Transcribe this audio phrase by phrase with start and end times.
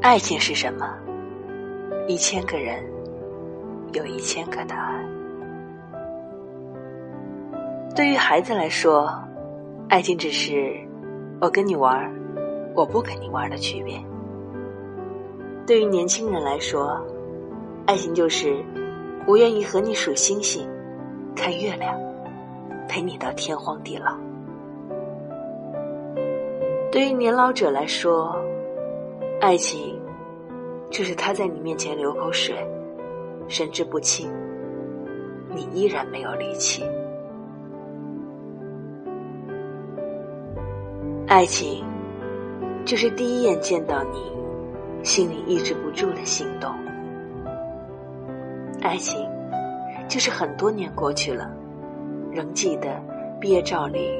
[0.00, 0.96] 爱情是什么？
[2.06, 2.82] 一千个人
[3.92, 5.04] 有一千个答案。
[7.96, 9.12] 对于孩子来说，
[9.88, 10.72] 爱情只是
[11.40, 12.10] 我跟你玩，
[12.76, 14.00] 我不跟你玩的区别。
[15.66, 17.04] 对于年轻人来说，
[17.84, 18.64] 爱情就是
[19.26, 20.64] 我愿意和你数星星、
[21.34, 21.98] 看月亮，
[22.88, 24.16] 陪你到天荒地老。
[26.92, 28.40] 对于年老者来说，
[29.40, 29.96] 爱情
[30.90, 32.56] 就是他在你面前流口水，
[33.46, 34.28] 神志不清，
[35.54, 36.82] 你依然没有力气。
[41.28, 41.84] 爱情
[42.84, 44.18] 就是第一眼见到你，
[45.04, 46.74] 心里抑制不住的心动。
[48.82, 49.24] 爱情
[50.08, 51.48] 就是很多年过去了，
[52.32, 53.00] 仍记得
[53.40, 54.10] 毕业照里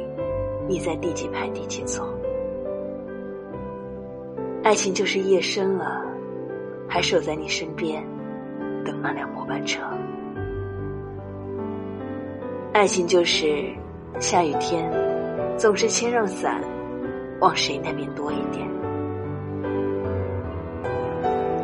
[0.68, 2.08] 你在第几排第几座。
[4.68, 6.04] 爱情就是夜深了，
[6.86, 8.04] 还守在你身边，
[8.84, 9.80] 等那辆末班车。
[12.74, 13.64] 爱情就是
[14.20, 14.92] 下雨天，
[15.56, 16.62] 总是牵上伞，
[17.40, 18.68] 往谁那边多一点。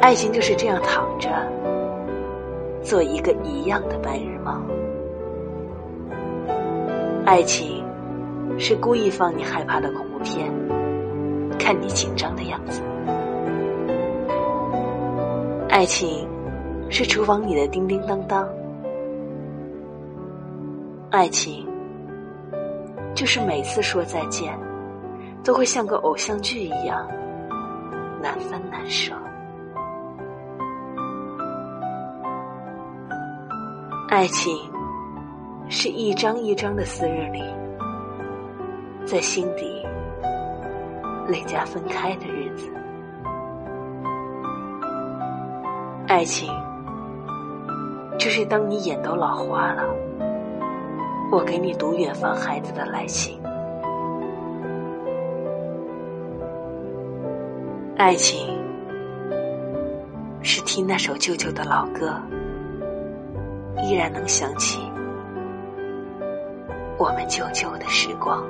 [0.01, 1.29] 爱情就是这样躺着，
[2.83, 4.67] 做一个一样的白日梦。
[7.27, 7.85] 爱情
[8.59, 10.51] 是故意放你害怕的恐怖片。
[11.59, 12.83] 看你紧张的样子，
[15.75, 16.25] 爱情
[16.89, 18.49] 是厨房里的叮叮当当，
[21.11, 21.67] 爱情
[23.13, 24.57] 就是每次说再见，
[25.43, 27.05] 都会像个偶像剧一样
[28.23, 29.17] 难分难舍。
[34.09, 34.57] 爱情
[35.69, 37.43] 是一张一张的撕日历，
[39.05, 39.85] 在心底。
[41.27, 42.71] 累加分开的日子，
[46.15, 46.49] 爱情
[48.17, 49.83] 就是当你眼都老花了，
[51.33, 53.37] 我给你读远方孩子的来信。
[57.97, 58.57] 爱情
[60.41, 62.15] 是听那首旧旧的老歌，
[63.83, 64.89] 依然能想起
[66.97, 68.41] 我们旧旧的时光。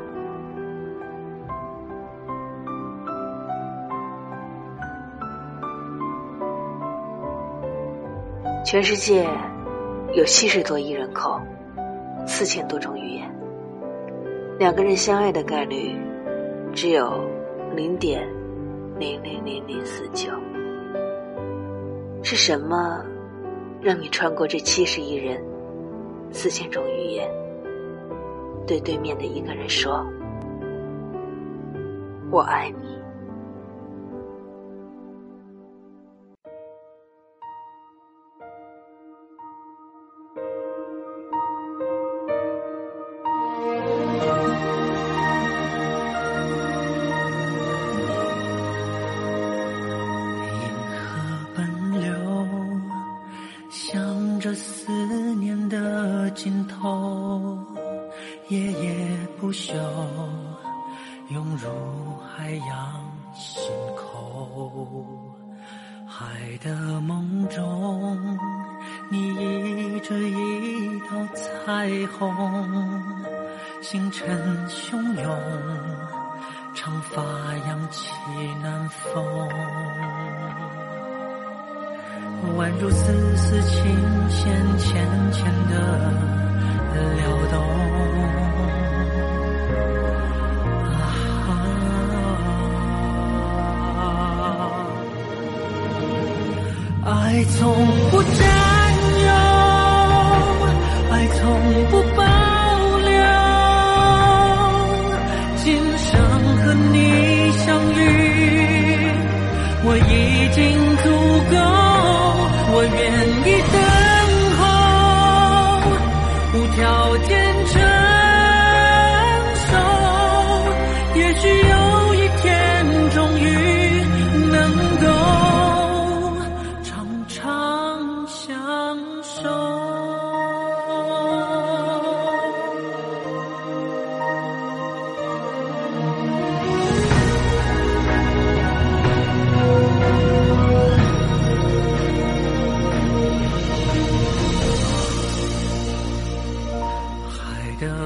[8.64, 9.28] 全世界
[10.14, 11.38] 有七十多亿人口，
[12.26, 13.30] 四千多种语言。
[14.58, 15.94] 两个人相爱的概率
[16.72, 17.22] 只有
[17.76, 18.26] 零点
[18.98, 20.30] 零零零零四九。
[22.22, 23.04] 是什么
[23.82, 25.44] 让你穿过这七十亿人、
[26.32, 27.28] 四千种语言，
[28.66, 30.02] 对对面的一个人说
[32.32, 32.98] ：“我爱你。”
[54.44, 54.92] 这思
[55.36, 57.58] 念的尽头，
[58.48, 59.72] 夜夜不休，
[61.30, 61.70] 涌入
[62.18, 65.06] 海洋心口。
[66.06, 68.38] 海的梦中，
[69.08, 71.88] 你倚着一道彩
[72.18, 72.30] 虹，
[73.80, 75.40] 星辰汹涌，
[76.74, 77.22] 长发
[77.66, 78.10] 扬起
[78.62, 79.48] 南风，
[82.56, 83.80] 宛如丝丝琴
[84.28, 85.74] 弦浅浅的。
[86.94, 87.00] 撩
[87.50, 87.52] 动，
[97.04, 97.58] 爱从
[98.10, 98.22] 不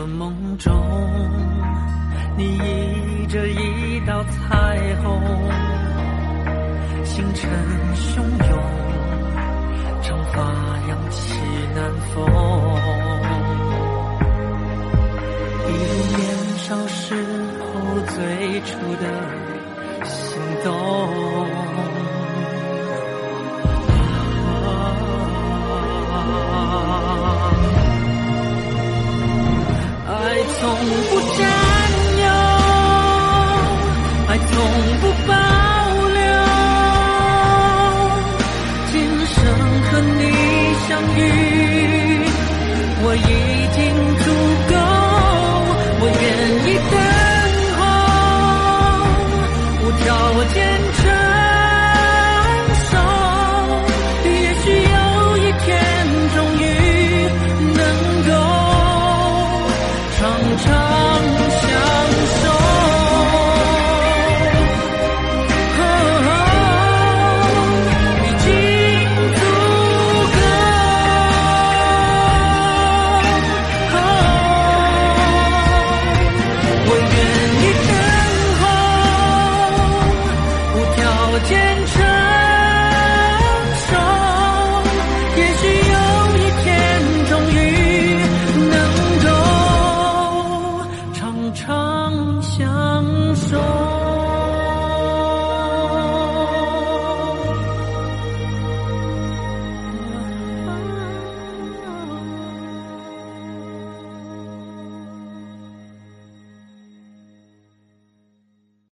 [0.08, 0.72] 梦中，
[2.36, 5.22] 你倚着一道彩虹，
[7.04, 7.50] 星辰
[7.94, 8.58] 汹涌，
[10.02, 10.40] 长发
[10.88, 11.38] 扬起
[11.74, 11.78] 南
[12.14, 12.14] 风，
[15.66, 16.20] 一如年
[16.58, 17.14] 少时
[17.60, 17.66] 候
[18.14, 18.16] 最
[18.62, 18.68] 初
[19.00, 19.04] 的